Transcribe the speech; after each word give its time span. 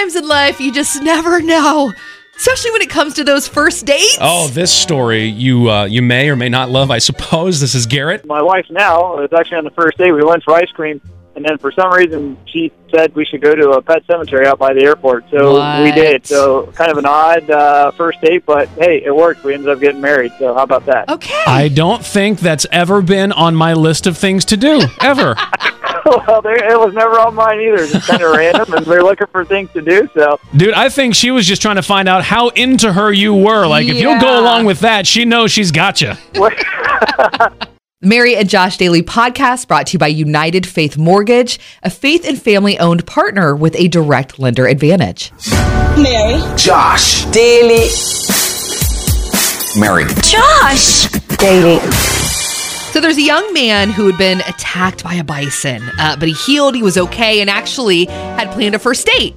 sometimes 0.00 0.16
in 0.16 0.26
life 0.26 0.60
you 0.60 0.72
just 0.72 1.02
never 1.02 1.42
know, 1.42 1.92
especially 2.36 2.70
when 2.70 2.80
it 2.82 2.88
comes 2.88 3.14
to 3.14 3.24
those 3.24 3.46
first 3.46 3.84
dates. 3.84 4.18
Oh, 4.20 4.48
this 4.48 4.72
story 4.72 5.24
you 5.24 5.70
uh, 5.70 5.84
you 5.84 6.00
may 6.00 6.30
or 6.30 6.36
may 6.36 6.48
not 6.48 6.70
love. 6.70 6.90
I 6.90 6.98
suppose 6.98 7.60
this 7.60 7.74
is 7.74 7.86
Garrett. 7.86 8.24
My 8.24 8.40
wife 8.40 8.66
now 8.70 9.16
was 9.16 9.30
actually 9.36 9.58
on 9.58 9.64
the 9.64 9.70
first 9.72 9.98
day. 9.98 10.10
We 10.10 10.24
went 10.24 10.42
for 10.42 10.54
ice 10.54 10.70
cream, 10.70 11.02
and 11.36 11.44
then 11.44 11.58
for 11.58 11.70
some 11.72 11.92
reason 11.92 12.38
she 12.46 12.72
said 12.90 13.14
we 13.14 13.26
should 13.26 13.42
go 13.42 13.54
to 13.54 13.72
a 13.72 13.82
pet 13.82 14.02
cemetery 14.06 14.46
out 14.46 14.58
by 14.58 14.72
the 14.72 14.82
airport. 14.82 15.24
So 15.30 15.82
we 15.82 15.92
did. 15.92 16.26
So 16.26 16.68
kind 16.72 16.90
of 16.90 16.96
an 16.96 17.06
odd 17.06 17.50
uh, 17.50 17.90
first 17.90 18.22
date, 18.22 18.46
but 18.46 18.68
hey, 18.70 19.02
it 19.04 19.14
worked. 19.14 19.44
We 19.44 19.52
ended 19.52 19.68
up 19.68 19.80
getting 19.80 20.00
married. 20.00 20.32
So 20.38 20.54
how 20.54 20.62
about 20.62 20.86
that? 20.86 21.10
Okay. 21.10 21.44
I 21.46 21.68
don't 21.68 22.04
think 22.04 22.40
that's 22.40 22.66
ever 22.72 23.02
been 23.02 23.32
on 23.32 23.54
my 23.54 23.74
list 23.74 24.06
of 24.06 24.16
things 24.16 24.46
to 24.46 24.56
do 24.56 24.80
ever. 25.02 25.36
well, 26.06 26.42
it 26.44 26.78
was 26.78 26.94
never 26.94 27.18
on 27.18 27.34
mine 27.34 27.60
either. 27.60 27.86
Just 27.86 28.06
kind 28.06 28.22
of 28.22 28.30
random, 28.36 28.72
and 28.72 28.86
we 28.86 28.96
were 28.96 29.02
looking 29.02 29.26
for 29.28 29.44
things 29.44 29.70
to 29.72 29.82
do. 29.82 30.08
So 30.14 30.38
Dude, 30.56 30.74
I 30.74 30.88
think 30.88 31.14
she 31.14 31.30
was 31.30 31.46
just 31.46 31.62
trying 31.62 31.76
to 31.76 31.82
find 31.82 32.08
out 32.08 32.24
how 32.24 32.48
into 32.50 32.92
her 32.92 33.12
you 33.12 33.34
were. 33.34 33.66
Like, 33.66 33.86
if 33.86 33.96
you'll 33.96 34.20
go 34.20 34.40
along 34.40 34.66
with 34.66 34.80
that, 34.80 35.06
she 35.06 35.24
knows 35.24 35.50
she's 35.50 35.70
got 35.70 36.00
you. 36.00 36.12
Mary 38.02 38.34
and 38.34 38.48
Josh 38.48 38.78
Daily 38.78 39.02
podcast 39.02 39.68
brought 39.68 39.88
to 39.88 39.92
you 39.92 39.98
by 39.98 40.06
United 40.06 40.66
Faith 40.66 40.96
Mortgage, 40.96 41.60
a 41.82 41.90
faith 41.90 42.26
and 42.26 42.40
family 42.40 42.78
owned 42.78 43.06
partner 43.06 43.54
with 43.54 43.76
a 43.76 43.88
direct 43.88 44.38
lender 44.38 44.66
advantage. 44.66 45.32
Mary. 45.98 46.40
Josh. 46.56 47.26
Daily. 47.26 47.88
Mary. 49.78 50.06
Josh. 50.22 51.08
Daily. 51.36 52.19
So 52.92 53.00
there's 53.00 53.18
a 53.18 53.22
young 53.22 53.52
man 53.52 53.90
who 53.90 54.06
had 54.08 54.18
been 54.18 54.40
attacked 54.40 55.04
by 55.04 55.14
a 55.14 55.22
bison, 55.22 55.80
uh, 55.98 56.16
but 56.18 56.26
he 56.28 56.34
healed, 56.34 56.74
he 56.74 56.82
was 56.82 56.98
okay, 56.98 57.40
and 57.40 57.48
actually 57.48 58.06
had 58.06 58.50
planned 58.50 58.74
a 58.74 58.80
first 58.80 59.06
date. 59.06 59.36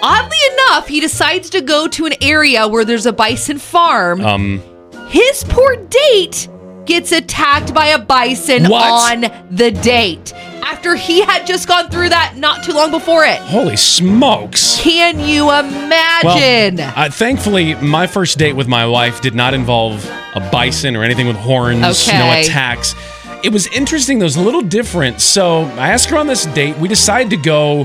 Oddly 0.00 0.36
enough, 0.52 0.86
he 0.86 1.00
decides 1.00 1.50
to 1.50 1.60
go 1.60 1.88
to 1.88 2.06
an 2.06 2.14
area 2.22 2.68
where 2.68 2.84
there's 2.84 3.04
a 3.06 3.12
bison 3.12 3.58
farm. 3.58 4.24
Um, 4.24 4.62
His 5.08 5.42
poor 5.48 5.74
date 5.74 6.48
gets 6.84 7.10
attacked 7.10 7.74
by 7.74 7.86
a 7.86 7.98
bison 7.98 8.68
What? 8.68 9.12
on 9.12 9.20
the 9.50 9.72
date 9.72 10.32
after 10.68 10.94
he 10.94 11.22
had 11.22 11.46
just 11.46 11.66
gone 11.66 11.88
through 11.88 12.10
that 12.10 12.36
not 12.36 12.62
too 12.62 12.72
long 12.72 12.90
before 12.90 13.24
it. 13.24 13.38
holy 13.38 13.76
smokes. 13.76 14.78
Can 14.78 15.18
you 15.18 15.44
imagine? 15.44 16.76
Well, 16.76 16.92
uh, 16.94 17.10
thankfully, 17.10 17.74
my 17.76 18.06
first 18.06 18.36
date 18.36 18.52
with 18.52 18.68
my 18.68 18.86
wife 18.86 19.22
did 19.22 19.34
not 19.34 19.54
involve 19.54 20.04
a 20.34 20.40
bison 20.52 20.94
or 20.94 21.04
anything 21.04 21.26
with 21.26 21.36
horns, 21.36 22.06
okay. 22.06 22.18
no 22.18 22.38
attacks. 22.38 22.94
It 23.42 23.50
was 23.50 23.66
interesting, 23.68 24.18
though, 24.18 24.24
it 24.24 24.34
was 24.34 24.36
a 24.36 24.42
little 24.42 24.60
different. 24.60 25.22
So 25.22 25.62
I 25.62 25.88
asked 25.88 26.10
her 26.10 26.18
on 26.18 26.26
this 26.26 26.44
date. 26.46 26.76
We 26.76 26.86
decided 26.86 27.30
to 27.30 27.38
go 27.38 27.84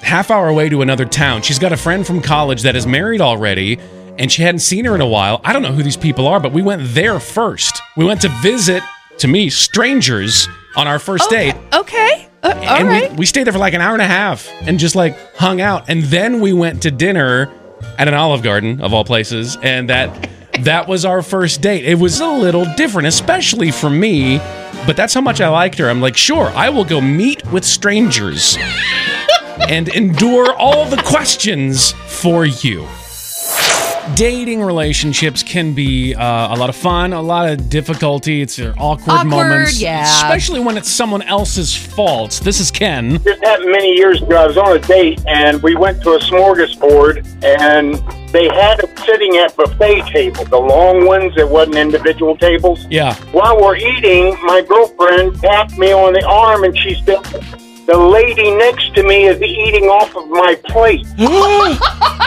half 0.00 0.30
hour 0.30 0.48
away 0.48 0.70
to 0.70 0.80
another 0.80 1.04
town. 1.04 1.42
She's 1.42 1.58
got 1.58 1.72
a 1.72 1.76
friend 1.76 2.06
from 2.06 2.22
college 2.22 2.62
that 2.62 2.74
is 2.74 2.86
married 2.86 3.20
already, 3.20 3.78
and 4.18 4.32
she 4.32 4.40
hadn't 4.42 4.60
seen 4.60 4.86
her 4.86 4.94
in 4.94 5.02
a 5.02 5.06
while. 5.06 5.42
I 5.44 5.52
don't 5.52 5.62
know 5.62 5.72
who 5.72 5.82
these 5.82 5.98
people 5.98 6.26
are, 6.26 6.40
but 6.40 6.52
we 6.52 6.62
went 6.62 6.82
there 6.94 7.20
first. 7.20 7.82
We 7.98 8.06
went 8.06 8.22
to 8.22 8.30
visit, 8.40 8.82
to 9.18 9.28
me, 9.28 9.50
strangers 9.50 10.48
on 10.76 10.86
our 10.88 10.98
first 10.98 11.28
date. 11.30 11.54
okay. 11.72 12.28
Uh, 12.42 12.48
all 12.54 12.62
and 12.62 12.88
right. 12.88 13.10
we, 13.12 13.18
we 13.18 13.26
stayed 13.26 13.44
there 13.44 13.52
for 13.52 13.58
like 13.58 13.72
an 13.74 13.80
hour 13.80 13.94
and 13.94 14.02
a 14.02 14.06
half 14.06 14.48
and 14.62 14.78
just 14.78 14.94
like 14.94 15.16
hung 15.36 15.60
out 15.62 15.88
and 15.88 16.02
then 16.04 16.40
we 16.40 16.52
went 16.52 16.82
to 16.82 16.90
dinner 16.90 17.50
at 17.98 18.06
an 18.06 18.12
olive 18.12 18.42
garden 18.42 18.82
of 18.82 18.92
all 18.92 19.04
places 19.04 19.56
and 19.62 19.88
that 19.88 20.28
that 20.60 20.86
was 20.86 21.06
our 21.06 21.22
first 21.22 21.62
date 21.62 21.84
it 21.86 21.98
was 21.98 22.20
a 22.20 22.26
little 22.28 22.66
different 22.76 23.08
especially 23.08 23.70
for 23.70 23.88
me 23.88 24.36
but 24.86 24.94
that's 24.94 25.14
how 25.14 25.22
much 25.22 25.40
i 25.40 25.48
liked 25.48 25.78
her 25.78 25.88
i'm 25.88 26.02
like 26.02 26.16
sure 26.16 26.48
i 26.48 26.68
will 26.68 26.84
go 26.84 27.00
meet 27.00 27.42
with 27.46 27.64
strangers 27.64 28.58
and 29.68 29.88
endure 29.88 30.52
all 30.56 30.84
the 30.84 31.00
questions 31.02 31.92
for 32.06 32.44
you 32.44 32.86
dating 34.14 34.62
relationships 34.62 35.42
can 35.42 35.72
be 35.72 36.14
uh, 36.14 36.54
a 36.54 36.56
lot 36.56 36.68
of 36.68 36.76
fun, 36.76 37.12
a 37.12 37.22
lot 37.22 37.48
of 37.48 37.68
difficulty. 37.68 38.42
It's 38.42 38.58
awkward, 38.58 39.08
Awkward, 39.08 39.26
moments, 39.26 39.80
yeah. 39.80 40.04
especially 40.04 40.60
when 40.60 40.76
it's 40.76 40.90
someone 40.90 41.22
else's 41.22 41.74
fault. 41.74 42.40
This 42.44 42.60
is 42.60 42.70
Ken. 42.70 43.18
This 43.22 43.40
happened 43.40 43.70
many 43.70 43.96
years 43.96 44.22
ago. 44.22 44.36
I 44.36 44.46
was 44.46 44.58
on 44.58 44.76
a 44.76 44.80
date 44.80 45.24
and 45.26 45.62
we 45.62 45.74
went 45.74 46.02
to 46.02 46.10
a 46.12 46.18
smorgasbord 46.18 47.26
and 47.44 47.94
they 48.32 48.48
had 48.48 48.84
us 48.84 49.04
sitting 49.04 49.36
at 49.36 49.56
buffet 49.56 50.02
tables, 50.06 50.48
the 50.48 50.58
long 50.58 51.06
ones 51.06 51.34
that 51.36 51.48
wasn't 51.48 51.76
individual 51.76 52.36
tables. 52.36 52.84
Yeah. 52.90 53.14
While 53.32 53.60
we're 53.60 53.76
eating, 53.76 54.36
my 54.44 54.60
girlfriend 54.62 55.40
tapped 55.40 55.78
me 55.78 55.92
on 55.92 56.12
the 56.12 56.24
arm 56.26 56.64
and 56.64 56.76
she 56.76 56.94
said, 57.04 57.22
the 57.86 57.98
lady 57.98 58.50
next 58.50 58.94
to 58.94 59.02
me 59.02 59.26
is 59.26 59.40
eating 59.42 59.84
off 59.84 60.16
of 60.16 60.28
my 60.28 60.54
plate. 60.64 61.06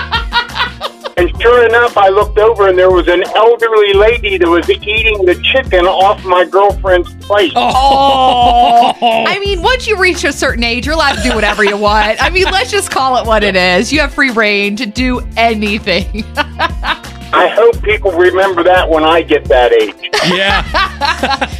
And 1.18 1.42
sure 1.42 1.66
enough, 1.66 1.98
I 1.98 2.10
looked 2.10 2.38
over 2.38 2.70
and 2.70 2.78
there 2.78 2.92
was 2.92 3.08
an 3.08 3.24
elderly 3.36 3.92
lady 3.94 4.38
that 4.38 4.48
was 4.48 4.70
eating 4.70 5.26
the 5.26 5.34
chicken 5.42 5.88
off 5.88 6.24
my 6.24 6.46
girlfriend's 6.46 7.12
plate. 7.16 7.54
Oh, 7.56 8.94
I 9.02 9.40
mean, 9.40 9.64
once 9.64 9.88
you 9.88 9.98
reach 9.98 10.24
a 10.26 10.32
certain 10.32 10.64
age, 10.64 10.86
you're 10.86 10.94
allowed 10.94 11.16
to 11.16 11.24
do 11.24 11.34
whatever 11.34 11.64
you 11.64 11.76
want. 11.76 12.22
I 12.22 12.30
mean, 12.30 12.46
let's 12.46 12.70
just 12.70 12.92
call 12.92 13.18
it 13.18 13.26
what 13.26 13.44
it 13.44 13.56
is. 13.56 13.92
You 13.92 14.02
have 14.02 14.14
free 14.14 14.30
reign 14.30 14.76
to 14.76 14.86
do 14.86 15.22
anything. 15.36 16.24
I 16.38 17.48
hope 17.50 17.82
people 17.82 18.12
remember 18.12 18.64
that 18.64 18.88
when 18.88 19.04
I 19.04 19.22
get 19.24 19.46
that 19.46 19.74
age. 19.74 19.96
Yeah. 20.28 21.50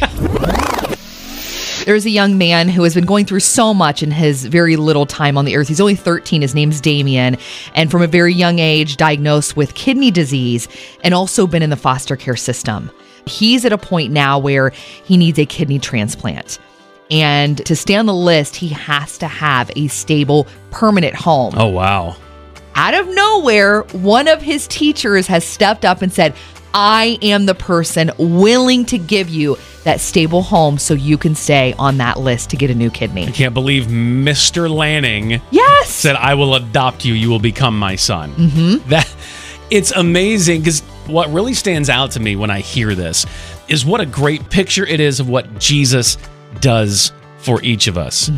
There's 1.88 2.04
a 2.04 2.10
young 2.10 2.36
man 2.36 2.68
who 2.68 2.82
has 2.82 2.94
been 2.94 3.06
going 3.06 3.24
through 3.24 3.40
so 3.40 3.72
much 3.72 4.02
in 4.02 4.10
his 4.10 4.44
very 4.44 4.76
little 4.76 5.06
time 5.06 5.38
on 5.38 5.46
the 5.46 5.56
earth. 5.56 5.68
He's 5.68 5.80
only 5.80 5.94
13. 5.94 6.42
His 6.42 6.54
name's 6.54 6.82
Damien, 6.82 7.38
and 7.72 7.90
from 7.90 8.02
a 8.02 8.06
very 8.06 8.34
young 8.34 8.58
age, 8.58 8.98
diagnosed 8.98 9.56
with 9.56 9.72
kidney 9.72 10.10
disease 10.10 10.68
and 11.02 11.14
also 11.14 11.46
been 11.46 11.62
in 11.62 11.70
the 11.70 11.78
foster 11.78 12.14
care 12.14 12.36
system. 12.36 12.90
He's 13.24 13.64
at 13.64 13.72
a 13.72 13.78
point 13.78 14.12
now 14.12 14.38
where 14.38 14.68
he 14.68 15.16
needs 15.16 15.38
a 15.38 15.46
kidney 15.46 15.78
transplant. 15.78 16.58
And 17.10 17.64
to 17.64 17.74
stay 17.74 17.94
on 17.94 18.04
the 18.04 18.12
list, 18.12 18.54
he 18.54 18.68
has 18.68 19.16
to 19.16 19.26
have 19.26 19.70
a 19.74 19.88
stable, 19.88 20.46
permanent 20.70 21.14
home. 21.14 21.54
oh, 21.56 21.68
wow. 21.68 22.16
out 22.74 22.92
of 22.92 23.08
nowhere, 23.08 23.80
one 23.92 24.28
of 24.28 24.42
his 24.42 24.66
teachers 24.66 25.26
has 25.28 25.42
stepped 25.42 25.86
up 25.86 26.02
and 26.02 26.12
said, 26.12 26.34
I 26.74 27.18
am 27.22 27.46
the 27.46 27.54
person 27.54 28.10
willing 28.18 28.84
to 28.86 28.98
give 28.98 29.28
you 29.28 29.56
that 29.84 30.00
stable 30.00 30.42
home 30.42 30.78
so 30.78 30.94
you 30.94 31.16
can 31.16 31.34
stay 31.34 31.74
on 31.78 31.98
that 31.98 32.18
list 32.20 32.50
to 32.50 32.56
get 32.56 32.70
a 32.70 32.74
new 32.74 32.90
kidney. 32.90 33.26
I 33.26 33.30
can't 33.30 33.54
believe 33.54 33.86
Mr. 33.86 34.68
Lanning 34.70 35.40
Yes. 35.50 35.90
said, 35.90 36.16
I 36.16 36.34
will 36.34 36.54
adopt 36.54 37.04
you. 37.04 37.14
You 37.14 37.30
will 37.30 37.38
become 37.38 37.78
my 37.78 37.96
son. 37.96 38.32
Mm-hmm. 38.34 38.88
That 38.90 39.12
It's 39.70 39.90
amazing 39.92 40.60
because 40.62 40.80
what 41.06 41.30
really 41.30 41.54
stands 41.54 41.90
out 41.90 42.12
to 42.12 42.20
me 42.20 42.36
when 42.36 42.50
I 42.50 42.60
hear 42.60 42.94
this 42.94 43.26
is 43.68 43.84
what 43.84 44.00
a 44.00 44.06
great 44.06 44.48
picture 44.50 44.86
it 44.86 44.98
is 45.00 45.20
of 45.20 45.28
what 45.28 45.58
Jesus 45.58 46.16
does 46.60 47.12
for 47.38 47.62
each 47.62 47.86
of 47.86 47.98
us. 47.98 48.30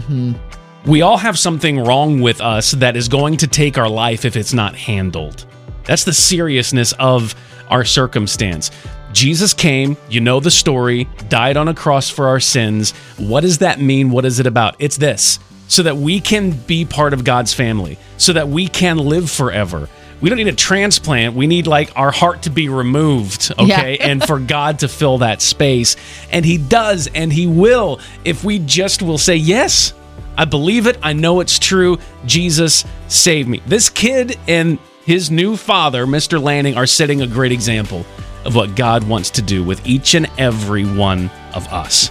We 0.86 1.02
all 1.02 1.16
have 1.16 1.38
something 1.38 1.78
wrong 1.78 2.20
with 2.20 2.40
us 2.40 2.72
that 2.72 2.96
is 2.96 3.08
going 3.08 3.36
to 3.38 3.46
take 3.46 3.78
our 3.78 3.88
life 3.88 4.24
if 4.24 4.34
it's 4.36 4.52
not 4.52 4.74
handled. 4.74 5.44
That's 5.84 6.04
the 6.04 6.12
seriousness 6.12 6.92
of 6.98 7.34
our 7.70 7.84
circumstance. 7.84 8.70
Jesus 9.12 9.54
came, 9.54 9.96
you 10.08 10.20
know 10.20 10.40
the 10.40 10.50
story, 10.50 11.08
died 11.28 11.56
on 11.56 11.68
a 11.68 11.74
cross 11.74 12.10
for 12.10 12.28
our 12.28 12.40
sins. 12.40 12.92
What 13.16 13.40
does 13.40 13.58
that 13.58 13.80
mean? 13.80 14.10
What 14.10 14.24
is 14.24 14.38
it 14.38 14.46
about? 14.46 14.76
It's 14.78 14.96
this 14.96 15.38
so 15.70 15.84
that 15.84 15.96
we 15.96 16.20
can 16.20 16.50
be 16.50 16.84
part 16.84 17.12
of 17.12 17.22
God's 17.22 17.54
family, 17.54 17.96
so 18.16 18.32
that 18.32 18.48
we 18.48 18.66
can 18.66 18.98
live 18.98 19.30
forever. 19.30 19.88
We 20.20 20.28
don't 20.28 20.36
need 20.36 20.48
a 20.48 20.52
transplant. 20.52 21.36
We 21.36 21.46
need 21.46 21.68
like 21.68 21.96
our 21.96 22.10
heart 22.10 22.42
to 22.42 22.50
be 22.50 22.68
removed, 22.68 23.52
okay? 23.52 23.96
Yeah. 23.96 24.08
and 24.08 24.22
for 24.22 24.38
God 24.56 24.80
to 24.80 24.88
fill 24.88 25.18
that 25.18 25.40
space. 25.40 25.94
And 26.32 26.44
He 26.44 26.58
does, 26.58 27.08
and 27.14 27.32
He 27.32 27.46
will 27.46 28.00
if 28.24 28.42
we 28.42 28.58
just 28.58 29.00
will 29.00 29.16
say, 29.16 29.36
Yes, 29.36 29.94
I 30.36 30.44
believe 30.44 30.88
it. 30.88 30.98
I 31.02 31.12
know 31.12 31.38
it's 31.38 31.58
true. 31.58 31.98
Jesus, 32.26 32.84
save 33.06 33.46
me. 33.46 33.62
This 33.66 33.88
kid 33.88 34.38
and 34.48 34.78
his 35.04 35.30
new 35.30 35.56
father, 35.56 36.06
Mr. 36.06 36.40
Lanning, 36.42 36.76
are 36.76 36.86
setting 36.86 37.22
a 37.22 37.26
great 37.26 37.52
example 37.52 38.04
of 38.44 38.54
what 38.54 38.74
God 38.76 39.06
wants 39.08 39.30
to 39.30 39.42
do 39.42 39.62
with 39.62 39.84
each 39.86 40.14
and 40.14 40.28
every 40.38 40.84
one 40.84 41.30
of 41.54 41.66
us. 41.68 42.10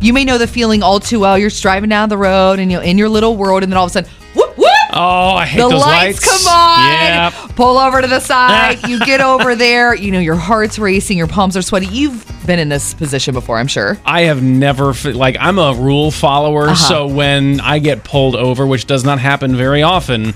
You 0.00 0.12
may 0.12 0.24
know 0.24 0.38
the 0.38 0.46
feeling 0.46 0.82
all 0.82 1.00
too 1.00 1.20
well. 1.20 1.38
You're 1.38 1.50
driving 1.50 1.88
down 1.90 2.08
the 2.08 2.18
road 2.18 2.58
and 2.58 2.70
you're 2.70 2.82
in 2.82 2.98
your 2.98 3.08
little 3.08 3.36
world, 3.36 3.62
and 3.62 3.72
then 3.72 3.76
all 3.78 3.86
of 3.86 3.90
a 3.90 3.92
sudden, 3.92 4.10
whoop, 4.34 4.56
whoop. 4.58 4.66
Oh, 4.92 5.34
I 5.34 5.44
hate 5.46 5.60
the 5.60 5.68
those 5.68 5.80
lights, 5.80 6.24
lights. 6.26 6.44
come 6.44 6.52
on. 6.54 7.32
Yep. 7.48 7.56
Pull 7.56 7.78
over 7.78 8.00
to 8.02 8.06
the 8.06 8.20
side. 8.20 8.78
you 8.88 8.98
get 9.00 9.20
over 9.20 9.54
there. 9.54 9.94
You 9.94 10.10
know, 10.12 10.18
your 10.20 10.36
heart's 10.36 10.78
racing, 10.78 11.18
your 11.18 11.26
palms 11.26 11.56
are 11.56 11.62
sweaty. 11.62 11.86
You've 11.86 12.24
been 12.46 12.58
in 12.58 12.68
this 12.68 12.94
position 12.94 13.32
before, 13.34 13.58
I'm 13.58 13.66
sure. 13.66 13.98
I 14.04 14.22
have 14.22 14.42
never 14.42 14.92
like 15.12 15.36
I'm 15.40 15.58
a 15.58 15.74
rule 15.74 16.10
follower, 16.10 16.64
Uh-huh. 16.68 16.74
so 16.88 17.06
when 17.06 17.60
I 17.60 17.78
get 17.78 18.04
pulled 18.04 18.36
over, 18.36 18.66
which 18.66 18.86
does 18.86 19.04
not 19.04 19.18
happen 19.18 19.56
very 19.56 19.82
often, 19.82 20.34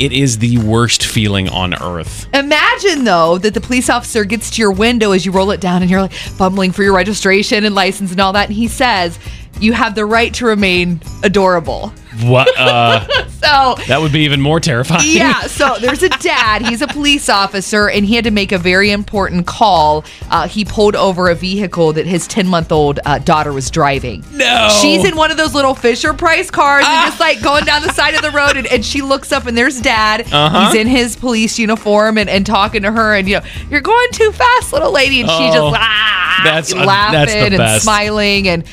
it 0.00 0.12
is 0.12 0.38
the 0.38 0.58
worst 0.58 1.04
feeling 1.04 1.48
on 1.48 1.74
earth. 1.82 2.26
Imagine 2.34 3.04
though 3.04 3.38
that 3.38 3.54
the 3.54 3.60
police 3.60 3.90
officer 3.90 4.24
gets 4.24 4.50
to 4.52 4.62
your 4.62 4.72
window 4.72 5.12
as 5.12 5.26
you 5.26 5.32
roll 5.32 5.50
it 5.50 5.60
down 5.60 5.82
and 5.82 5.90
you're 5.90 6.02
like 6.02 6.12
fumbling 6.12 6.72
for 6.72 6.82
your 6.82 6.94
registration 6.94 7.64
and 7.64 7.74
license 7.74 8.10
and 8.10 8.20
all 8.20 8.32
that, 8.32 8.48
and 8.48 8.56
he 8.56 8.68
says, 8.68 9.18
You 9.60 9.72
have 9.72 9.94
the 9.94 10.06
right 10.06 10.32
to 10.34 10.46
remain 10.46 11.00
adorable. 11.22 11.92
What? 12.22 12.48
Uh, 12.58 13.06
So 13.38 13.76
that 13.86 14.00
would 14.00 14.10
be 14.12 14.20
even 14.24 14.40
more 14.40 14.58
terrifying. 14.58 15.04
yeah, 15.06 15.40
so 15.46 15.76
there's 15.80 16.02
a 16.02 16.08
dad. 16.08 16.62
He's 16.66 16.82
a 16.82 16.88
police 16.88 17.28
officer, 17.28 17.88
and 17.88 18.04
he 18.04 18.16
had 18.16 18.24
to 18.24 18.32
make 18.32 18.50
a 18.50 18.58
very 18.58 18.90
important 18.90 19.46
call. 19.46 20.04
Uh, 20.28 20.48
he 20.48 20.64
pulled 20.64 20.96
over 20.96 21.30
a 21.30 21.36
vehicle 21.36 21.92
that 21.92 22.04
his 22.04 22.26
10 22.26 22.48
month 22.48 22.72
old 22.72 22.98
uh, 23.06 23.18
daughter 23.20 23.52
was 23.52 23.70
driving. 23.70 24.24
No. 24.32 24.76
She's 24.82 25.04
in 25.04 25.16
one 25.16 25.30
of 25.30 25.36
those 25.36 25.54
little 25.54 25.74
Fisher 25.76 26.12
Price 26.12 26.50
cars 26.50 26.84
and 26.86 27.06
just 27.08 27.20
like 27.20 27.40
going 27.40 27.64
down 27.64 27.82
the 27.82 27.92
side 27.92 28.14
of 28.14 28.22
the 28.22 28.32
road. 28.32 28.56
And, 28.56 28.66
and 28.66 28.84
she 28.84 29.02
looks 29.02 29.30
up, 29.30 29.46
and 29.46 29.56
there's 29.56 29.80
dad. 29.80 30.26
Uh-huh. 30.32 30.66
He's 30.72 30.80
in 30.80 30.88
his 30.88 31.14
police 31.16 31.58
uniform 31.60 32.18
and, 32.18 32.28
and 32.28 32.44
talking 32.44 32.82
to 32.82 32.90
her. 32.90 33.14
And, 33.14 33.28
you 33.28 33.36
know, 33.38 33.46
you're 33.70 33.80
going 33.80 34.08
too 34.12 34.32
fast, 34.32 34.72
little 34.72 34.92
lady. 34.92 35.20
And 35.20 35.30
she 35.30 35.46
just 35.46 35.58
Oh, 35.58 35.72
ah, 35.74 36.40
that's- 36.42 36.74
laughing 36.74 37.12
that's 37.12 37.32
and 37.34 37.56
best. 37.56 37.84
smiling. 37.84 38.48
And 38.48 38.64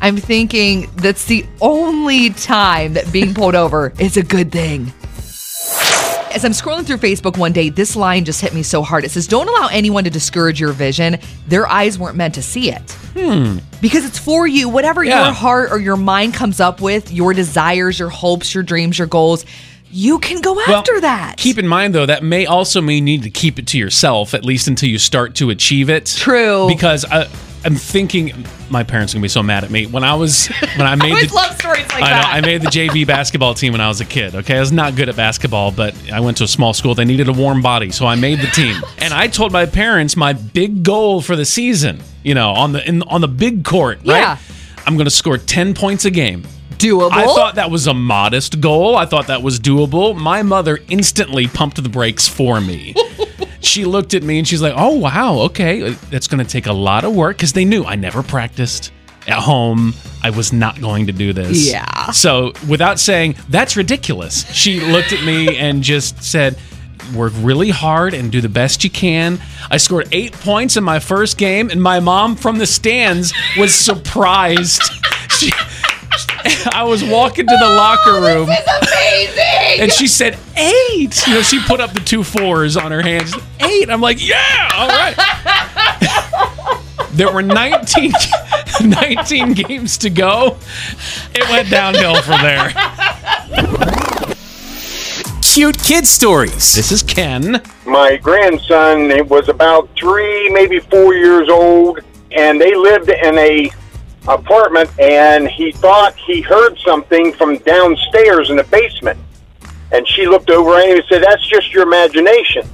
I'm 0.00 0.16
thinking 0.16 0.90
that's 0.96 1.26
the 1.26 1.44
only 1.60 2.30
time 2.30 2.94
that 2.94 3.12
being 3.12 3.34
pulled 3.34 3.54
over 3.64 3.92
is 3.98 4.16
a 4.16 4.22
good 4.22 4.50
thing. 4.50 4.92
As 6.32 6.44
I'm 6.44 6.52
scrolling 6.52 6.86
through 6.86 6.98
Facebook 6.98 7.36
one 7.36 7.52
day, 7.52 7.70
this 7.70 7.96
line 7.96 8.24
just 8.24 8.40
hit 8.40 8.54
me 8.54 8.62
so 8.62 8.82
hard. 8.82 9.04
It 9.04 9.10
says, 9.10 9.26
Don't 9.26 9.48
allow 9.48 9.66
anyone 9.66 10.04
to 10.04 10.10
discourage 10.10 10.60
your 10.60 10.72
vision. 10.72 11.18
Their 11.48 11.66
eyes 11.66 11.98
weren't 11.98 12.16
meant 12.16 12.34
to 12.36 12.42
see 12.42 12.70
it. 12.70 12.88
Hmm. 13.16 13.58
Because 13.80 14.04
it's 14.04 14.18
for 14.18 14.46
you. 14.46 14.68
Whatever. 14.68 15.02
Yeah. 15.02 15.24
your 15.24 15.32
heart 15.34 15.72
or 15.72 15.80
your 15.80 15.96
mind 15.96 16.34
comes 16.34 16.60
up 16.60 16.80
with, 16.80 17.10
your 17.10 17.34
desires, 17.34 17.98
your 17.98 18.10
hopes, 18.10 18.54
your 18.54 18.62
dreams, 18.62 18.96
your 18.96 19.08
goals, 19.08 19.44
you 19.90 20.20
can 20.20 20.40
go 20.40 20.54
Well, 20.54 20.76
after 20.76 21.00
that. 21.00 21.36
Keep 21.36 21.58
in 21.58 21.66
mind, 21.66 21.96
though, 21.96 22.06
that 22.06 22.22
may 22.22 22.46
also 22.46 22.80
mean 22.80 23.08
you 23.08 23.16
need 23.18 23.22
to 23.24 23.30
keep 23.30 23.58
it 23.58 23.66
to 23.68 23.78
yourself, 23.78 24.32
at 24.32 24.44
least 24.44 24.68
until 24.68 24.88
you 24.88 24.98
start 24.98 25.34
to 25.36 25.50
achieve 25.50 25.90
it. 25.90 26.06
True. 26.06 26.68
Because 26.68 27.04
I, 27.04 27.28
I'm 27.64 27.76
thinking 27.76 28.46
my 28.70 28.82
parents 28.82 29.12
are 29.12 29.16
gonna 29.16 29.22
be 29.22 29.28
so 29.28 29.42
mad 29.42 29.64
at 29.64 29.70
me 29.70 29.86
when 29.86 30.02
I 30.02 30.14
was 30.14 30.46
when 30.76 30.86
I 30.86 30.92
I 30.92 30.94
made 30.96 31.10
always 31.10 31.28
the. 31.28 31.34
love 31.34 31.54
stories 31.58 31.86
like 31.88 31.96
I 31.96 32.00
know. 32.00 32.06
that. 32.22 32.30
I 32.32 32.40
made 32.40 32.62
the 32.62 32.68
JV 32.68 33.06
basketball 33.06 33.54
team 33.54 33.72
when 33.72 33.80
I 33.80 33.88
was 33.88 34.00
a 34.00 34.04
kid. 34.06 34.34
Okay, 34.34 34.56
I 34.56 34.60
was 34.60 34.72
not 34.72 34.96
good 34.96 35.08
at 35.08 35.16
basketball, 35.16 35.70
but 35.70 35.94
I 36.10 36.20
went 36.20 36.38
to 36.38 36.44
a 36.44 36.48
small 36.48 36.72
school. 36.72 36.94
They 36.94 37.04
needed 37.04 37.28
a 37.28 37.32
warm 37.32 37.60
body, 37.60 37.90
so 37.90 38.06
I 38.06 38.14
made 38.14 38.40
the 38.40 38.46
team. 38.54 38.80
And 38.98 39.12
I 39.12 39.26
told 39.26 39.52
my 39.52 39.66
parents 39.66 40.16
my 40.16 40.32
big 40.32 40.82
goal 40.82 41.20
for 41.20 41.36
the 41.36 41.44
season. 41.44 42.00
You 42.22 42.34
know, 42.34 42.50
on 42.50 42.72
the 42.72 42.86
in, 42.88 43.02
on 43.04 43.20
the 43.20 43.28
big 43.28 43.64
court, 43.64 43.98
right? 43.98 44.20
Yeah. 44.20 44.38
I'm 44.86 44.94
going 44.94 45.06
to 45.06 45.10
score 45.10 45.36
ten 45.38 45.74
points 45.74 46.04
a 46.04 46.10
game. 46.10 46.44
Doable. 46.72 47.12
I 47.12 47.26
thought 47.26 47.56
that 47.56 47.70
was 47.70 47.86
a 47.86 47.92
modest 47.92 48.58
goal. 48.62 48.96
I 48.96 49.04
thought 49.04 49.26
that 49.26 49.42
was 49.42 49.60
doable. 49.60 50.16
My 50.16 50.42
mother 50.42 50.78
instantly 50.88 51.46
pumped 51.46 51.82
the 51.82 51.88
brakes 51.90 52.26
for 52.26 52.58
me. 52.58 52.94
She 53.60 53.84
looked 53.84 54.14
at 54.14 54.22
me 54.22 54.38
and 54.38 54.46
she's 54.48 54.62
like, 54.62 54.74
"Oh 54.76 54.96
wow, 54.96 55.38
okay, 55.40 55.82
uh, 55.82 55.94
that's 56.10 56.26
going 56.26 56.44
to 56.44 56.50
take 56.50 56.66
a 56.66 56.72
lot 56.72 57.04
of 57.04 57.14
work 57.14 57.36
because 57.36 57.52
they 57.52 57.64
knew 57.64 57.84
I 57.84 57.94
never 57.96 58.22
practiced 58.22 58.92
at 59.26 59.38
home. 59.38 59.94
I 60.22 60.30
was 60.30 60.52
not 60.52 60.80
going 60.80 61.06
to 61.06 61.12
do 61.12 61.32
this. 61.32 61.70
Yeah. 61.70 62.10
So 62.10 62.52
without 62.68 62.98
saying 62.98 63.36
that's 63.48 63.76
ridiculous, 63.76 64.50
she 64.52 64.80
looked 64.80 65.12
at 65.12 65.24
me 65.24 65.56
and 65.56 65.82
just 65.82 66.22
said." 66.22 66.58
Work 67.14 67.32
really 67.38 67.70
hard 67.70 68.14
and 68.14 68.30
do 68.30 68.40
the 68.40 68.48
best 68.48 68.84
you 68.84 68.90
can. 68.90 69.40
I 69.68 69.78
scored 69.78 70.06
eight 70.12 70.32
points 70.32 70.76
in 70.76 70.84
my 70.84 71.00
first 71.00 71.38
game, 71.38 71.68
and 71.70 71.82
my 71.82 71.98
mom 71.98 72.36
from 72.36 72.58
the 72.58 72.66
stands 72.66 73.32
was 73.58 73.74
surprised. 73.74 74.82
She, 75.38 75.50
I 76.72 76.84
was 76.84 77.04
walking 77.04 77.46
to 77.46 77.56
the 77.56 77.68
locker 77.68 78.10
oh, 78.10 78.22
room. 78.22 78.48
amazing. 78.48 79.80
And 79.80 79.92
she 79.92 80.06
said 80.06 80.38
eight. 80.56 81.26
You 81.26 81.34
know, 81.34 81.42
she 81.42 81.60
put 81.60 81.80
up 81.80 81.92
the 81.92 82.00
two 82.00 82.22
fours 82.24 82.76
on 82.76 82.90
her 82.92 83.02
hands. 83.02 83.34
Eight. 83.60 83.90
I'm 83.90 84.00
like, 84.00 84.26
yeah, 84.26 84.68
all 84.74 84.88
right. 84.88 85.14
there 87.12 87.32
were 87.32 87.42
19, 87.42 88.12
19 88.82 89.52
games 89.54 89.98
to 89.98 90.10
go. 90.10 90.58
It 91.34 91.48
went 91.48 91.70
downhill 91.70 92.20
from 92.22 92.40
there. 92.42 92.72
Cute 95.42 95.78
kid 95.82 96.06
stories. 96.06 96.74
This 96.74 96.92
is 96.92 97.02
Ken. 97.02 97.60
my 97.84 98.16
grandson 98.16 99.10
it 99.10 99.28
was 99.28 99.48
about 99.48 99.88
three 99.96 100.48
maybe 100.50 100.78
four 100.78 101.12
years 101.14 101.48
old 101.48 101.98
and 102.30 102.60
they 102.60 102.74
lived 102.76 103.08
in 103.08 103.36
a 103.36 103.68
apartment 104.28 104.90
and 104.98 105.48
he 105.48 105.72
thought 105.72 106.14
he 106.16 106.40
heard 106.40 106.78
something 106.78 107.32
from 107.32 107.58
downstairs 107.58 108.50
in 108.50 108.56
the 108.56 108.64
basement. 108.64 109.18
And 109.92 110.06
she 110.06 110.26
looked 110.26 110.50
over 110.50 110.76
at 110.76 110.88
him 110.88 110.96
and 110.96 111.04
said 111.08 111.22
that's 111.22 111.46
just 111.48 111.72
your 111.72 111.82
imagination. 111.82 112.68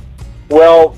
Well 0.49 0.97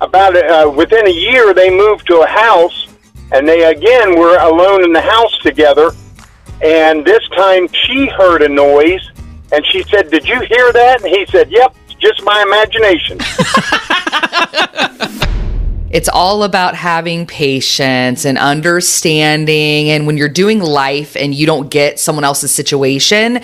about 0.00 0.36
uh, 0.36 0.70
within 0.70 1.06
a 1.06 1.10
year 1.10 1.54
they 1.54 1.70
moved 1.70 2.06
to 2.08 2.20
a 2.20 2.26
house 2.26 2.88
and 3.32 3.48
they 3.48 3.64
again 3.64 4.18
were 4.18 4.36
alone 4.38 4.84
in 4.84 4.92
the 4.92 5.00
house 5.00 5.38
together. 5.38 5.92
And 6.62 7.04
this 7.04 7.26
time 7.36 7.68
she 7.72 8.06
heard 8.06 8.42
a 8.42 8.48
noise 8.48 9.10
and 9.52 9.64
she 9.66 9.82
said 9.84 10.10
did 10.10 10.26
you 10.26 10.40
hear 10.40 10.72
that? 10.72 11.02
And 11.02 11.10
he 11.14 11.24
said 11.26 11.50
yep 11.50 11.74
just 12.00 12.22
my 12.24 12.42
imagination 12.42 13.18
It's 15.94 16.08
all 16.08 16.42
about 16.42 16.74
having 16.74 17.24
patience 17.24 18.24
and 18.24 18.36
understanding. 18.36 19.90
And 19.90 20.08
when 20.08 20.16
you're 20.16 20.28
doing 20.28 20.58
life 20.58 21.14
and 21.14 21.32
you 21.32 21.46
don't 21.46 21.70
get 21.70 22.00
someone 22.00 22.24
else's 22.24 22.50
situation, 22.50 23.40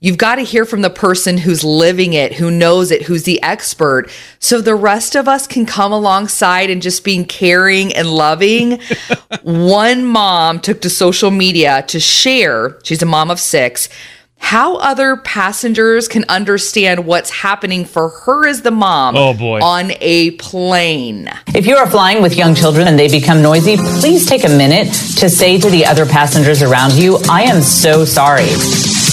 you've 0.00 0.16
got 0.16 0.36
to 0.36 0.40
hear 0.40 0.64
from 0.64 0.80
the 0.80 0.88
person 0.88 1.36
who's 1.36 1.62
living 1.62 2.14
it, 2.14 2.32
who 2.32 2.50
knows 2.50 2.90
it, 2.90 3.02
who's 3.02 3.24
the 3.24 3.42
expert. 3.42 4.10
So 4.38 4.62
the 4.62 4.74
rest 4.74 5.14
of 5.14 5.28
us 5.28 5.46
can 5.46 5.66
come 5.66 5.92
alongside 5.92 6.70
and 6.70 6.80
just 6.80 7.04
being 7.04 7.26
caring 7.26 7.94
and 7.94 8.08
loving. 8.08 8.80
One 9.42 10.06
mom 10.06 10.60
took 10.60 10.80
to 10.80 10.88
social 10.88 11.30
media 11.30 11.84
to 11.88 12.00
share, 12.00 12.78
she's 12.82 13.02
a 13.02 13.06
mom 13.06 13.30
of 13.30 13.38
six. 13.38 13.90
How 14.38 14.76
other 14.76 15.16
passengers 15.16 16.06
can 16.06 16.24
understand 16.28 17.06
what's 17.06 17.30
happening 17.30 17.84
for 17.84 18.08
her 18.10 18.46
as 18.46 18.62
the 18.62 18.70
mom 18.70 19.16
Oh, 19.16 19.32
boy. 19.34 19.60
on 19.60 19.92
a 20.00 20.32
plane. 20.32 21.28
If 21.54 21.66
you 21.66 21.76
are 21.76 21.88
flying 21.90 22.22
with 22.22 22.36
young 22.36 22.54
children 22.54 22.86
and 22.86 22.98
they 22.98 23.08
become 23.08 23.42
noisy, 23.42 23.76
please 23.76 24.26
take 24.26 24.44
a 24.44 24.48
minute 24.48 24.92
to 25.18 25.28
say 25.30 25.58
to 25.58 25.70
the 25.70 25.86
other 25.86 26.04
passengers 26.06 26.62
around 26.62 26.92
you, 26.92 27.18
I 27.28 27.42
am 27.44 27.62
so 27.62 28.04
sorry. 28.04 28.46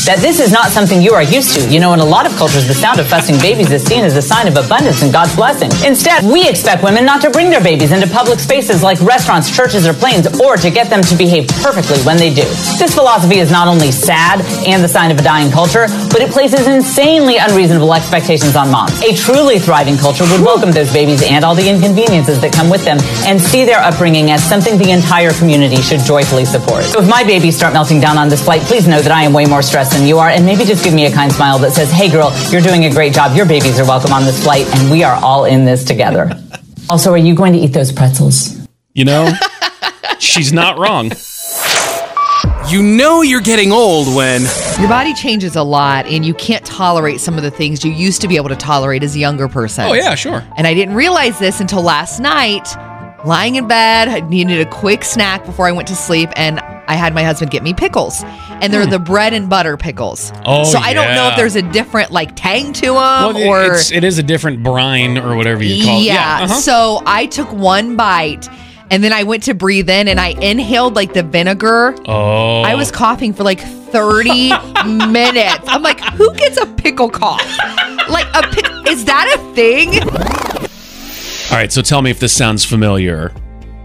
That 0.01 0.17
this 0.17 0.39
is 0.41 0.51
not 0.51 0.73
something 0.73 0.99
you 0.99 1.13
are 1.13 1.21
used 1.21 1.53
to. 1.53 1.69
You 1.69 1.79
know, 1.79 1.93
in 1.93 1.99
a 1.99 2.05
lot 2.05 2.25
of 2.25 2.33
cultures, 2.35 2.65
the 2.67 2.73
sound 2.73 2.99
of 2.99 3.05
fussing 3.05 3.37
babies 3.37 3.69
is 3.69 3.85
seen 3.85 4.03
as 4.03 4.17
a 4.17 4.21
sign 4.21 4.47
of 4.47 4.57
abundance 4.57 5.03
and 5.03 5.13
God's 5.13 5.35
blessing. 5.35 5.69
Instead, 5.85 6.25
we 6.25 6.49
expect 6.49 6.81
women 6.81 7.05
not 7.05 7.21
to 7.21 7.29
bring 7.29 7.51
their 7.51 7.61
babies 7.61 7.91
into 7.91 8.07
public 8.07 8.39
spaces 8.39 8.81
like 8.81 8.99
restaurants, 9.01 9.55
churches, 9.55 9.85
or 9.85 9.93
planes, 9.93 10.25
or 10.41 10.57
to 10.57 10.71
get 10.71 10.89
them 10.89 11.03
to 11.03 11.15
behave 11.15 11.47
perfectly 11.61 12.01
when 12.01 12.17
they 12.17 12.33
do. 12.33 12.41
This 12.81 12.95
philosophy 12.95 13.37
is 13.37 13.51
not 13.51 13.67
only 13.67 13.91
sad 13.91 14.41
and 14.65 14.83
the 14.83 14.87
sign 14.87 15.11
of 15.11 15.19
a 15.19 15.21
dying 15.21 15.51
culture, 15.51 15.85
but 16.09 16.17
it 16.17 16.31
places 16.31 16.65
insanely 16.65 17.37
unreasonable 17.37 17.93
expectations 17.93 18.55
on 18.55 18.71
moms. 18.71 18.97
A 19.05 19.13
truly 19.13 19.59
thriving 19.59 19.97
culture 19.97 20.25
would 20.33 20.41
welcome 20.41 20.71
those 20.71 20.91
babies 20.91 21.21
and 21.21 21.45
all 21.45 21.53
the 21.53 21.69
inconveniences 21.69 22.41
that 22.41 22.51
come 22.51 22.71
with 22.71 22.83
them 22.85 22.97
and 23.29 23.39
see 23.39 23.65
their 23.65 23.79
upbringing 23.79 24.31
as 24.31 24.41
something 24.41 24.79
the 24.79 24.89
entire 24.89 25.31
community 25.33 25.77
should 25.77 25.99
joyfully 25.99 26.45
support. 26.45 26.85
So 26.85 27.01
if 27.01 27.07
my 27.07 27.23
babies 27.23 27.55
start 27.55 27.73
melting 27.73 28.01
down 28.01 28.17
on 28.17 28.29
this 28.29 28.43
flight, 28.43 28.61
please 28.63 28.87
know 28.87 28.99
that 28.99 29.11
I 29.11 29.23
am 29.23 29.33
way 29.33 29.45
more 29.45 29.61
stressed 29.61 29.90
than 29.91 30.07
you 30.07 30.17
are, 30.17 30.29
and 30.29 30.45
maybe 30.45 30.63
just 30.65 30.83
give 30.83 30.93
me 30.93 31.05
a 31.05 31.11
kind 31.11 31.31
smile 31.31 31.59
that 31.59 31.71
says, 31.71 31.91
hey 31.91 32.09
girl, 32.09 32.31
you're 32.49 32.61
doing 32.61 32.85
a 32.85 32.89
great 32.89 33.13
job. 33.13 33.35
Your 33.35 33.45
babies 33.45 33.79
are 33.79 33.85
welcome 33.85 34.11
on 34.13 34.23
this 34.23 34.43
flight, 34.43 34.65
and 34.75 34.91
we 34.91 35.03
are 35.03 35.15
all 35.23 35.45
in 35.45 35.65
this 35.65 35.83
together. 35.83 36.31
also, 36.89 37.11
are 37.11 37.17
you 37.17 37.35
going 37.35 37.53
to 37.53 37.59
eat 37.59 37.73
those 37.73 37.91
pretzels? 37.91 38.57
You 38.93 39.05
know, 39.05 39.33
she's 40.19 40.51
not 40.51 40.77
wrong. 40.77 41.11
You 42.67 42.81
know 42.81 43.21
you're 43.21 43.41
getting 43.41 43.71
old 43.71 44.15
when 44.15 44.41
Your 44.79 44.87
body 44.87 45.13
changes 45.13 45.55
a 45.55 45.63
lot, 45.63 46.05
and 46.05 46.25
you 46.25 46.33
can't 46.33 46.65
tolerate 46.65 47.19
some 47.19 47.35
of 47.35 47.43
the 47.43 47.51
things 47.51 47.83
you 47.83 47.91
used 47.91 48.21
to 48.21 48.27
be 48.27 48.37
able 48.37 48.49
to 48.49 48.55
tolerate 48.55 49.03
as 49.03 49.15
a 49.15 49.19
younger 49.19 49.47
person. 49.47 49.85
Oh, 49.85 49.93
yeah, 49.93 50.15
sure. 50.15 50.45
And 50.57 50.65
I 50.65 50.73
didn't 50.73 50.95
realize 50.95 51.37
this 51.39 51.59
until 51.59 51.81
last 51.81 52.19
night. 52.19 52.67
Lying 53.25 53.55
in 53.55 53.67
bed, 53.67 54.07
I 54.07 54.21
needed 54.21 54.65
a 54.65 54.69
quick 54.69 55.03
snack 55.03 55.45
before 55.45 55.67
I 55.67 55.71
went 55.71 55.87
to 55.89 55.95
sleep, 55.95 56.29
and 56.35 56.59
I 56.91 56.95
had 56.95 57.13
my 57.13 57.23
husband 57.23 57.51
get 57.51 57.63
me 57.63 57.73
pickles. 57.73 58.21
And 58.23 58.73
they're 58.73 58.85
the 58.85 58.99
bread 58.99 59.33
and 59.33 59.49
butter 59.49 59.77
pickles. 59.77 60.31
Oh, 60.45 60.65
so 60.65 60.77
I 60.77 60.93
don't 60.93 61.15
know 61.15 61.29
if 61.29 61.37
there's 61.37 61.55
a 61.55 61.61
different 61.61 62.11
like 62.11 62.35
tang 62.35 62.73
to 62.73 62.81
them 62.87 62.93
Well, 62.95 63.37
it- 63.37 63.47
or 63.47 63.73
it's, 63.75 63.91
it 63.91 64.03
is 64.03 64.17
a 64.19 64.23
different 64.23 64.61
brine 64.61 65.17
or 65.17 65.35
whatever 65.35 65.63
you 65.63 65.83
call 65.85 65.99
it. 65.99 66.03
yeah. 66.03 66.39
uh-huh. 66.43 66.53
So 66.55 67.01
I 67.05 67.25
took 67.27 67.51
one 67.53 67.95
bite, 67.95 68.47
and 68.89 69.01
then 69.03 69.13
I 69.13 69.23
went 69.23 69.43
to 69.43 69.53
breathe 69.53 69.89
in, 69.89 70.07
and 70.09 70.19
I 70.19 70.29
inhaled 70.41 70.95
like 70.95 71.13
the 71.13 71.23
vinegar. 71.23 71.95
oh. 72.07 72.61
I 72.61 72.75
was 72.75 72.91
coughing 72.91 73.33
for 73.33 73.43
like 73.43 73.61
30 73.61 74.49
minutes. 75.07 75.63
I'm 75.67 75.81
like, 75.81 76.01
who 76.01 76.33
gets 76.35 76.57
a 76.61 76.65
pickle 76.65 77.09
cough? 77.09 77.41
Like 78.09 78.27
a 78.35 78.41
pick 78.53 78.65
is 78.89 79.05
that 79.05 79.33
a 79.39 79.53
thing? 79.55 80.01
All 81.51 81.57
right, 81.57 81.71
so 81.71 81.81
tell 81.81 82.01
me 82.01 82.11
if 82.11 82.19
this 82.19 82.33
sounds 82.33 82.63
familiar. 82.65 83.33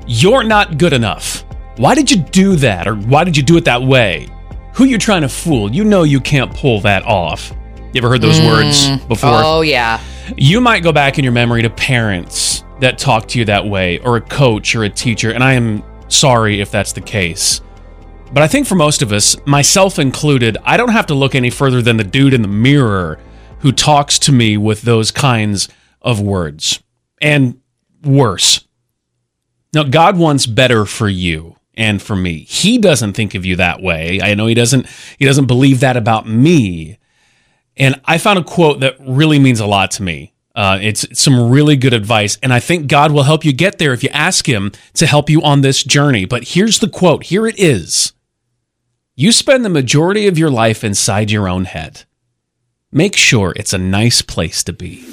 You're 0.07 0.45
not 0.45 0.79
good 0.79 0.93
enough. 0.93 1.36
Why 1.77 1.95
did 1.95 2.11
you 2.11 2.17
do 2.17 2.57
that? 2.57 2.89
Or 2.89 2.95
why 2.95 3.25
did 3.25 3.37
you 3.37 3.43
do 3.43 3.57
it 3.57 3.65
that 3.67 3.83
way? 3.83 4.29
Who 4.75 4.85
you 4.85 4.97
trying 4.97 5.23
to 5.23 5.29
fool? 5.29 5.75
You 5.75 5.85
know 5.85 6.05
you 6.05 6.21
can't 6.21 6.55
pull 6.55 6.81
that 6.81 7.03
off. 7.05 7.53
You 7.93 7.99
ever 7.99 8.09
heard 8.09 8.23
those 8.23 8.39
hmm. 8.39 8.47
words 8.47 8.89
before? 9.07 9.31
Oh 9.33 9.61
yeah. 9.61 10.01
You 10.37 10.61
might 10.61 10.83
go 10.83 10.93
back 10.93 11.19
in 11.19 11.25
your 11.25 11.33
memory 11.33 11.63
to 11.63 11.71
parents 11.71 12.65
that 12.81 12.99
talk 12.99 13.27
to 13.29 13.39
you 13.39 13.45
that 13.47 13.65
way, 13.65 13.99
or 14.01 14.17
a 14.17 14.21
coach 14.21 14.75
or 14.75 14.85
a 14.85 14.91
teacher, 14.91 15.33
and 15.33 15.43
I 15.43 15.55
am 15.55 15.83
sorry 16.09 16.61
if 16.61 16.71
that's 16.71 16.93
the 16.93 17.01
case. 17.01 17.63
But 18.33 18.43
I 18.43 18.49
think 18.49 18.67
for 18.67 18.75
most 18.75 19.03
of 19.03 19.13
us, 19.13 19.37
myself 19.47 19.99
included, 19.99 20.59
I 20.65 20.77
don't 20.77 20.91
have 20.91 21.07
to 21.07 21.15
look 21.15 21.35
any 21.35 21.49
further 21.49 21.81
than 21.81 21.97
the 21.97 22.05
dude 22.05 22.35
in 22.35 22.43
the 22.43 22.49
mirror 22.49 23.19
who 23.61 23.73
talks 23.73 24.19
to 24.21 24.33
me 24.33 24.57
with 24.57 24.83
those 24.83 25.11
kinds 25.11 25.69
of 26.03 26.21
words. 26.21 26.83
And 27.23 27.61
worse. 28.05 28.67
Now, 29.73 29.85
God 29.85 30.19
wants 30.19 30.45
better 30.45 30.85
for 30.85 31.09
you 31.09 31.56
and 31.77 32.01
for 32.01 32.17
me. 32.17 32.41
He 32.41 32.79
doesn't 32.79 33.13
think 33.13 33.35
of 33.35 33.45
you 33.45 33.57
that 33.57 33.83
way. 33.83 34.21
I 34.23 34.35
know 34.35 34.47
he 34.47 34.55
doesn't 34.55 34.87
he 35.19 35.25
doesn't 35.25 35.47
believe 35.47 35.81
that 35.81 35.97
about 35.97 36.27
me. 36.27 36.99
And 37.77 38.01
I 38.05 38.19
found 38.19 38.39
a 38.39 38.45
quote 38.45 38.81
that 38.81 38.97
really 39.01 39.39
means 39.39 39.61
a 39.61 39.67
lot 39.67 39.91
to 39.93 40.03
me. 40.03 40.33
Uh, 40.55 40.79
it's, 40.81 41.05
it's 41.05 41.21
some 41.21 41.51
really 41.51 41.77
good 41.77 41.93
advice, 41.93 42.39
and 42.43 42.51
I 42.51 42.61
think 42.61 42.87
God 42.87 43.13
will 43.13 43.25
help 43.25 43.45
you 43.45 43.53
get 43.53 43.77
there 43.77 43.93
if 43.93 44.03
you 44.03 44.09
ask 44.09 44.49
Him 44.49 44.73
to 44.95 45.07
help 45.07 45.29
you 45.29 45.43
on 45.43 45.61
this 45.61 45.85
journey. 45.85 46.25
But 46.25 46.49
here's 46.49 46.79
the 46.79 46.89
quote 46.89 47.25
here 47.25 47.47
it 47.47 47.59
is 47.59 48.15
You 49.15 49.33
spend 49.33 49.67
the 49.67 49.71
majority 49.71 50.27
of 50.27 50.39
your 50.39 50.51
life 50.51 50.83
inside 50.83 51.31
your 51.31 51.47
own 51.47 51.67
head. 51.67 52.05
Make 52.91 53.17
sure 53.17 53.53
it's 53.55 53.75
a 53.75 53.79
nice 53.79 54.23
place 54.23 54.65
to 54.65 54.73
be. 54.73 55.05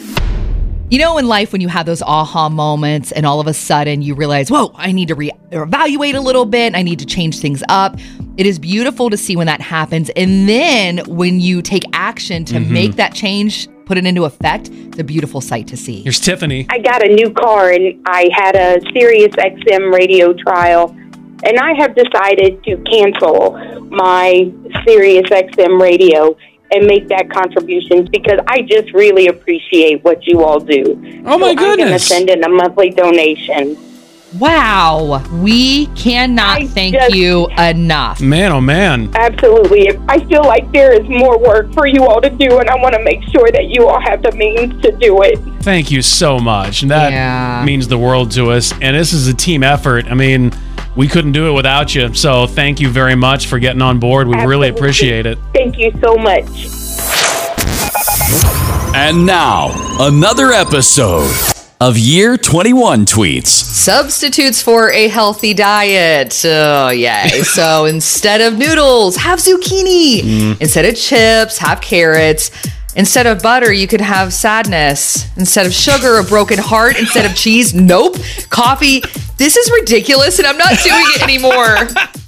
You 0.93 1.00
know, 1.00 1.17
in 1.17 1.27
life, 1.27 1.51
when 1.51 1.59
you 1.59 1.69
have 1.69 1.88
those 1.88 2.03
aha 2.03 2.50
moments 2.50 3.12
and 3.12 3.25
all 3.25 3.39
of 3.39 3.47
a 3.47 3.53
sudden 3.55 4.03
you 4.03 4.13
realize, 4.13 4.51
whoa, 4.51 4.71
I 4.75 4.91
need 4.91 5.07
to 5.07 5.15
re- 5.15 5.31
evaluate 5.50 6.13
a 6.13 6.21
little 6.21 6.45
bit, 6.45 6.75
I 6.75 6.83
need 6.83 7.00
to 7.00 7.05
change 7.07 7.39
things 7.39 7.63
up. 7.67 7.97
It 8.38 8.45
is 8.45 8.59
beautiful 8.59 9.09
to 9.09 9.17
see 9.17 9.35
when 9.35 9.47
that 9.47 9.59
happens. 9.59 10.12
And 10.12 10.47
then 10.47 11.00
when 11.07 11.39
you 11.39 11.63
take 11.63 11.81
action 11.93 12.45
to 12.45 12.57
mm-hmm. 12.57 12.71
make 12.71 12.95
that 12.97 13.15
change, 13.15 13.67
put 13.85 13.97
it 13.97 14.05
into 14.05 14.25
effect, 14.25 14.69
it's 14.69 15.00
a 15.00 15.03
beautiful 15.03 15.41
sight 15.41 15.65
to 15.69 15.77
see. 15.77 16.03
Here's 16.03 16.19
Tiffany. 16.19 16.67
I 16.69 16.77
got 16.77 17.03
a 17.03 17.12
new 17.12 17.31
car 17.31 17.71
and 17.71 18.00
I 18.05 18.29
had 18.31 18.55
a 18.55 18.79
Sirius 18.91 19.33
XM 19.35 19.91
radio 19.91 20.31
trial, 20.33 20.89
and 21.43 21.57
I 21.57 21.73
have 21.73 21.95
decided 21.95 22.63
to 22.65 22.77
cancel 22.83 23.57
my 23.89 24.53
Sirius 24.85 25.27
XM 25.27 25.81
radio 25.81 26.38
and 26.73 26.85
make 26.87 27.07
that 27.09 27.29
contribution 27.29 28.05
because 28.11 28.39
I 28.47 28.61
just 28.63 28.93
really 28.93 29.27
appreciate 29.27 30.03
what 30.03 30.25
you 30.25 30.43
all 30.43 30.59
do. 30.59 30.83
Oh, 31.25 31.37
my 31.37 31.53
so 31.55 31.61
I'm 31.71 31.77
going 31.77 31.91
to 31.91 31.99
send 31.99 32.29
in 32.29 32.43
a 32.43 32.49
monthly 32.49 32.89
donation. 32.89 33.77
Wow. 34.39 35.23
We 35.43 35.85
cannot 35.95 36.61
I 36.61 36.65
thank 36.65 36.95
just- 36.95 37.13
you 37.13 37.47
enough. 37.57 38.19
Man, 38.19 38.51
oh 38.51 38.61
man. 38.61 39.11
Absolutely. 39.13 39.89
I 40.09 40.25
feel 40.25 40.41
like 40.43 40.71
there 40.71 40.91
is 40.91 41.07
more 41.07 41.37
work 41.37 41.71
for 41.73 41.85
you 41.85 42.03
all 42.05 42.19
to 42.19 42.31
do, 42.31 42.57
and 42.59 42.67
I 42.69 42.75
want 42.77 42.95
to 42.95 43.03
make 43.03 43.21
sure 43.29 43.51
that 43.51 43.65
you 43.65 43.87
all 43.87 44.01
have 44.01 44.23
the 44.23 44.31
means 44.31 44.81
to 44.81 44.91
do 44.93 45.21
it. 45.21 45.37
Thank 45.61 45.91
you 45.91 46.01
so 46.01 46.39
much. 46.39 46.81
And 46.81 46.89
that 46.89 47.11
Yeah. 47.11 47.63
means 47.63 47.87
the 47.87 47.97
world 47.99 48.31
to 48.31 48.49
us. 48.51 48.73
And 48.81 48.95
this 48.97 49.13
is 49.13 49.27
a 49.27 49.33
team 49.35 49.61
effort. 49.61 50.05
I 50.09 50.15
mean, 50.15 50.51
we 50.95 51.07
couldn't 51.07 51.31
do 51.31 51.47
it 51.47 51.53
without 51.53 51.95
you. 51.95 52.13
So 52.13 52.47
thank 52.47 52.79
you 52.79 52.89
very 52.89 53.15
much 53.15 53.47
for 53.47 53.59
getting 53.59 53.81
on 53.81 54.00
board. 54.00 54.27
We 54.27 54.35
really 54.45 54.69
appreciate 54.69 55.25
it. 55.25 55.38
Thank 55.53 55.77
you 55.77 55.91
so 56.01 56.15
much. 56.15 56.45
And 58.95 59.25
now, 59.25 59.71
another 60.00 60.51
episode 60.51 61.31
of 61.81 61.97
Year 61.97 62.38
21 62.38 63.05
Tweets. 63.05 63.47
Substitutes 63.47 64.62
for 64.62 64.91
a 64.91 65.07
healthy 65.07 65.53
diet. 65.53 66.39
Oh, 66.45 66.89
yay. 66.89 67.27
so 67.43 67.85
instead 67.85 68.39
of 68.41 68.57
noodles, 68.57 69.17
have 69.17 69.39
zucchini. 69.39 70.21
Mm-hmm. 70.21 70.62
Instead 70.62 70.85
of 70.85 70.95
chips, 70.95 71.57
have 71.57 71.81
carrots. 71.81 72.51
Instead 72.95 73.25
of 73.25 73.41
butter, 73.41 73.71
you 73.73 73.88
could 73.88 74.01
have 74.01 74.33
sadness. 74.33 75.25
Instead 75.38 75.65
of 75.65 75.73
sugar, 75.73 76.19
a 76.19 76.23
broken 76.23 76.59
heart. 76.59 76.97
Instead 76.97 77.25
of 77.25 77.35
cheese, 77.35 77.73
nope. 77.73 78.15
Coffee. 78.50 79.01
This 79.38 79.57
is 79.57 79.71
ridiculous 79.79 80.39
and 80.39 80.47
I'm 80.47 80.57
not 80.57 80.77
doing 80.83 81.05
it 81.15 81.23
anymore. 81.23 81.88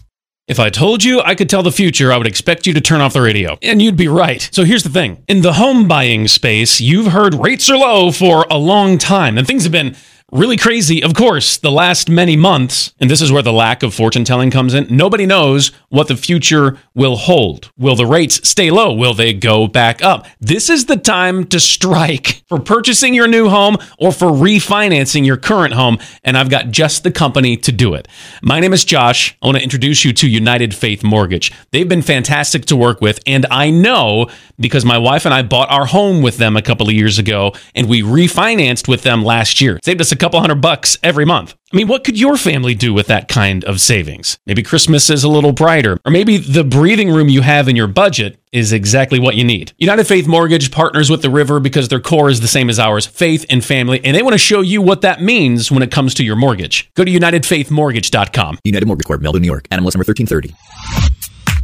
If 0.47 0.59
I 0.59 0.69
told 0.69 1.03
you 1.03 1.21
I 1.21 1.33
could 1.33 1.49
tell 1.49 1.63
the 1.63 1.71
future, 1.71 2.13
I 2.13 2.19
would 2.19 2.27
expect 2.27 2.67
you 2.67 2.73
to 2.75 2.81
turn 2.81 3.01
off 3.01 3.13
the 3.13 3.21
radio. 3.21 3.57
And 3.63 3.81
you'd 3.81 3.97
be 3.97 4.07
right. 4.07 4.47
So 4.51 4.63
here's 4.63 4.83
the 4.83 4.91
thing 4.91 5.23
in 5.27 5.41
the 5.41 5.53
home 5.53 5.87
buying 5.87 6.27
space, 6.27 6.79
you've 6.79 7.07
heard 7.07 7.33
rates 7.33 7.67
are 7.67 7.77
low 7.77 8.11
for 8.11 8.45
a 8.51 8.57
long 8.59 8.99
time, 8.99 9.39
and 9.39 9.47
things 9.47 9.63
have 9.63 9.71
been 9.71 9.95
really 10.31 10.57
crazy, 10.57 11.03
of 11.03 11.13
course, 11.13 11.57
the 11.57 11.71
last 11.71 12.09
many 12.09 12.35
months. 12.35 12.93
And 12.99 13.09
this 13.09 13.21
is 13.21 13.31
where 13.31 13.43
the 13.43 13.53
lack 13.53 13.83
of 13.83 13.93
fortune 13.93 14.23
telling 14.23 14.49
comes 14.49 14.73
in. 14.73 14.87
Nobody 14.89 15.25
knows 15.25 15.71
what 15.89 16.07
the 16.07 16.17
future 16.17 16.77
will 16.93 17.15
hold. 17.15 17.71
Will 17.77 17.95
the 17.95 18.05
rates 18.05 18.47
stay 18.47 18.71
low? 18.71 18.93
Will 18.93 19.13
they 19.13 19.33
go 19.33 19.67
back 19.67 20.03
up? 20.03 20.25
This 20.39 20.69
is 20.69 20.85
the 20.85 20.97
time 20.97 21.45
to 21.47 21.59
strike 21.59 22.43
for 22.49 22.59
purchasing 22.59 23.13
your 23.13 23.27
new 23.27 23.49
home 23.49 23.77
or 23.99 24.11
for 24.11 24.27
refinancing 24.27 25.25
your 25.25 25.37
current 25.37 25.73
home. 25.73 25.99
And 26.23 26.37
I've 26.37 26.49
got 26.49 26.71
just 26.71 27.03
the 27.03 27.11
company 27.11 27.55
to 27.57 27.71
do 27.71 27.93
it. 27.93 28.07
My 28.41 28.59
name 28.59 28.73
is 28.73 28.83
Josh. 28.83 29.37
I 29.41 29.45
want 29.45 29.57
to 29.57 29.63
introduce 29.63 30.03
you 30.03 30.11
to 30.13 30.27
United 30.27 30.73
Faith 30.73 31.03
Mortgage. 31.03 31.51
They've 31.71 31.87
been 31.87 32.01
fantastic 32.01 32.65
to 32.65 32.75
work 32.75 32.99
with. 32.99 33.19
And 33.27 33.45
I 33.51 33.69
know 33.69 34.29
because 34.59 34.85
my 34.85 34.97
wife 34.97 35.25
and 35.25 35.33
I 35.33 35.43
bought 35.43 35.71
our 35.71 35.85
home 35.85 36.21
with 36.21 36.37
them 36.37 36.57
a 36.57 36.61
couple 36.61 36.87
of 36.87 36.93
years 36.93 37.19
ago 37.19 37.53
and 37.75 37.87
we 37.87 38.01
refinanced 38.01 38.87
with 38.87 39.03
them 39.03 39.23
last 39.23 39.61
year. 39.61 39.79
Saved 39.83 40.01
us 40.01 40.11
a 40.11 40.15
couple 40.25 40.39
hundred 40.41 40.59
bucks 40.59 40.97
every 41.03 41.23
month. 41.23 41.53
I 41.71 41.77
mean, 41.77 41.87
what 41.87 42.03
could 42.03 42.19
your 42.19 42.35
family 42.35 42.73
do 42.73 42.95
with 42.95 43.05
that 43.07 43.27
kind 43.27 43.63
of 43.65 43.79
savings? 43.79 44.39
Maybe 44.47 44.63
Christmas 44.63 45.07
is 45.11 45.23
a 45.23 45.29
little 45.29 45.51
brighter, 45.51 45.99
or 46.03 46.11
maybe 46.11 46.37
the 46.37 46.63
breathing 46.63 47.11
room 47.11 47.29
you 47.29 47.41
have 47.41 47.67
in 47.67 47.75
your 47.75 47.85
budget 47.85 48.39
is 48.51 48.73
exactly 48.73 49.19
what 49.19 49.35
you 49.35 49.43
need. 49.43 49.73
United 49.77 50.05
Faith 50.05 50.25
Mortgage 50.25 50.71
partners 50.71 51.11
with 51.11 51.21
the 51.21 51.29
river 51.29 51.59
because 51.59 51.89
their 51.89 51.99
core 51.99 52.31
is 52.31 52.39
the 52.39 52.47
same 52.47 52.71
as 52.71 52.79
ours 52.79 53.05
faith 53.05 53.45
and 53.51 53.63
family, 53.63 54.03
and 54.03 54.17
they 54.17 54.23
want 54.23 54.33
to 54.33 54.39
show 54.39 54.61
you 54.61 54.81
what 54.81 55.01
that 55.01 55.21
means 55.21 55.71
when 55.71 55.83
it 55.83 55.91
comes 55.91 56.15
to 56.15 56.23
your 56.23 56.35
mortgage. 56.35 56.91
Go 56.95 57.05
to 57.05 57.11
UnitedFaithMortgage.com. 57.11 58.57
United 58.63 58.87
Mortgage 58.87 59.05
Corp, 59.05 59.21
Melville, 59.21 59.41
New 59.41 59.45
York. 59.45 59.67
NMLS 59.69 59.93
number 59.93 60.05
1330. 60.07 61.14